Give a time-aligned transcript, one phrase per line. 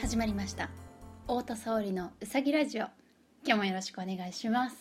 [0.00, 0.70] 始まりました。
[1.24, 2.86] 太田沙織のうさぎラジオ。
[3.44, 4.76] 今日もよろしくお願いします。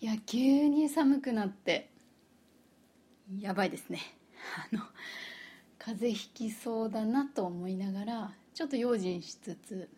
[0.00, 1.90] いや急に寒くなって。
[3.38, 4.00] やばいですね。
[4.72, 4.82] あの
[5.78, 9.88] 風邪ひきそうだなと思いながらちょっと用心しつつ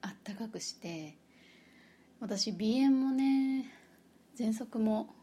[0.00, 1.16] あったかくして。
[2.20, 3.70] 私鼻炎もね
[4.38, 5.14] 喘息も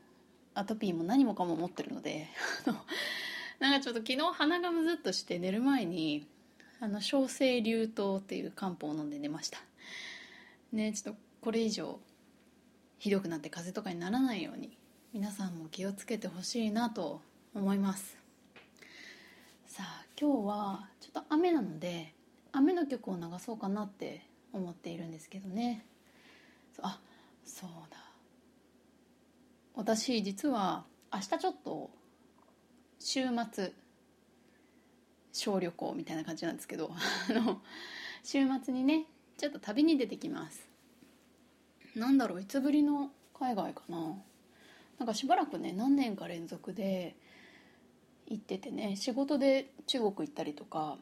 [0.54, 2.28] アトピーも何もかも持ってるので
[2.68, 2.78] あの
[3.59, 6.26] なんかちょっと昨日鼻がむずっとして寝る前に
[6.80, 9.59] あの小生流湯っていう漢方を飲んで寝ました。
[10.72, 12.00] ねちょっとこれ以上
[12.98, 14.78] ひどくなって風邪とかにならないように
[15.14, 17.22] 皆さんも気をつけてほしいなと
[17.54, 18.18] 思います。
[19.68, 22.14] さあ今日はちょっと雨なので
[22.52, 25.86] 雨の曲を流そうかなって思っているんですけどね。
[26.81, 27.00] あ
[27.45, 28.00] そうだ。
[29.82, 31.90] 私実は明日ちょっと
[33.00, 33.74] 週末
[35.34, 37.64] 小旅行みたいな感じなんですけど あの
[38.24, 40.68] 週末にねちょっと旅に出てきます。
[41.96, 44.22] なんだろういつぶりの海外かな。
[45.00, 47.16] なんかしばらくね何年か連続で
[48.28, 51.00] 行っててね仕事で中国行ったりとか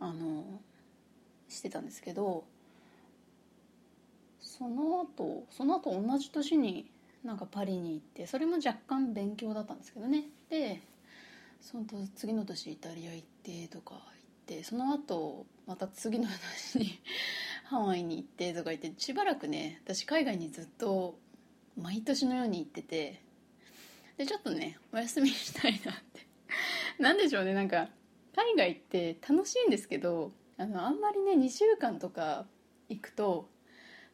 [0.00, 0.62] あの
[1.50, 2.44] してたんですけど
[4.40, 6.90] その後その後同じ年に
[7.24, 10.24] なんかパリに行ってそれも若干勉強だったんですけどね。
[10.48, 10.80] で
[11.60, 11.84] その
[12.16, 14.00] 次の年イタリア行ってとか行っ
[14.46, 16.26] てその後また次の
[16.72, 16.98] 年に
[17.64, 21.18] ハワイに行ってとか言ってしばらくね私海外にずっと
[21.76, 23.22] 毎年のように行ってて
[24.16, 26.26] でちょっとねお休みしたいなって。
[26.98, 27.88] なんでしょうねなんか
[28.34, 32.46] 海外って楽しいんですけどあのあんまりね2週間とか
[32.88, 33.48] 行くと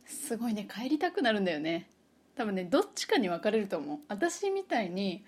[0.04, 1.88] すごいね帰りたくなるんだよね。
[2.38, 3.98] 多分ねどっちかに分かれると思う。
[4.06, 5.24] 私みたいに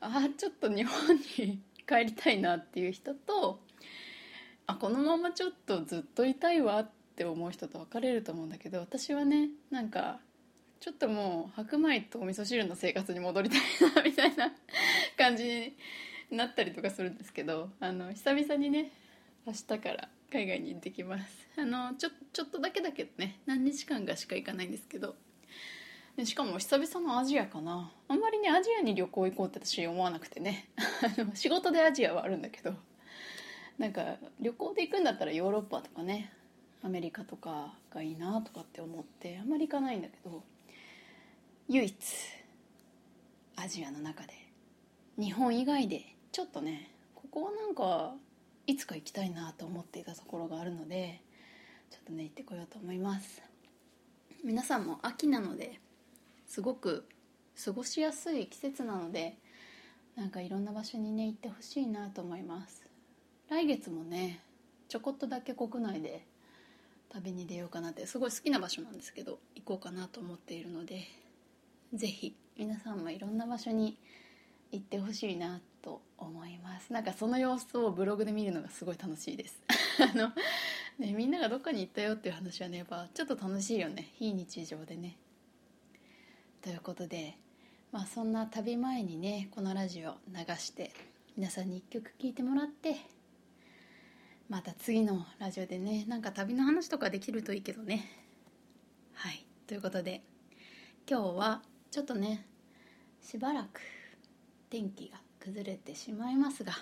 [0.00, 3.60] ああちょっと日本に帰りたいなっていう人と
[4.66, 10.18] あこのままちょっとずっといたいわって思う人と分かれると思うんだけど私はねなんか
[10.80, 13.60] ちょっともう白米とお味噌汁の生活に戻りたい
[13.94, 14.50] なみたいな
[15.18, 15.74] 感じ
[16.30, 18.92] になったりとかするんですけどあの久々にね
[19.46, 21.48] 明日から海外に行ってきます。
[21.58, 25.16] あのちょちょっとだけだけどね何日間かしか行かないんですけど
[26.16, 27.90] でしかも久々のアジアかな。
[28.08, 30.68] あんまりねアジアに旅行行こうって私思わなくてね。
[31.34, 32.74] 仕事でアジアはあるんだけど。
[33.78, 36.32] なんか旅行で行くんだったらヨーロッパとかね
[36.82, 40.42] アメリカとかがいいなとかって思ってあんまり行かないんだけど
[41.68, 41.94] 唯一
[43.56, 44.32] アジアの中で
[45.18, 48.14] 日本以外でちょっとねここはなんか
[48.66, 51.20] いつか行きたいなと思っていたところがあるので
[51.90, 53.42] ちょっとね行ってこようと思います。
[54.44, 55.80] 皆さんも秋なので
[56.46, 57.06] すごく
[57.62, 59.36] 過ごしやすい季節なので
[60.14, 62.86] なんかいろんな場所にね行ってほしいなと思います。
[63.48, 64.40] 来月もね
[64.88, 66.24] ちょこっとだけ国内で
[67.10, 71.02] 旅に出ようかなってすごい好きな場所なんですけど行こうかなと思っているので
[71.92, 73.96] 是非皆さんもいろんな場所に
[74.72, 76.92] 行ってほしいなと思います。
[76.92, 79.62] なんかその様子をブログで見るのがすごい楽しいです。
[80.00, 80.32] あの
[80.98, 84.10] ねみんながどっかに行ったよっていう話はねやっぱちょっと楽しいよね。
[84.14, 85.16] 非日常でね。
[86.66, 87.38] ということで、
[87.92, 90.90] まあ、そんな旅前にねこのラジオ流して
[91.36, 92.96] 皆さんに1曲聴いてもらって
[94.48, 98.10] また次のラジオでねなんか旅の話とかできるといいけどね。
[99.14, 100.22] はいということで
[101.08, 101.62] 今日は
[101.92, 102.44] ちょっとね
[103.22, 103.80] しばらく
[104.68, 106.72] 天気が崩れてしまいますが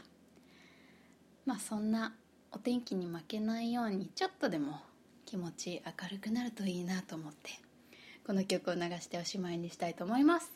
[1.45, 2.15] まあそんな
[2.53, 4.81] お天気に負けないようにちょっとでも
[5.27, 7.64] 気持ち明るくなるといいなと思って
[8.27, 10.51] この曲を流しておしまいにしたいと思います。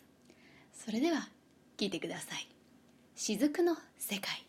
[0.73, 1.29] それでは
[1.77, 2.49] 聴いてください
[3.15, 4.45] 「雫の世界」